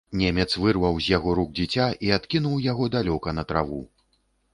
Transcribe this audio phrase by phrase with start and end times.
[0.19, 3.83] Немец вырваў з яго рук дзіця і адкінуў яго далёка на траву.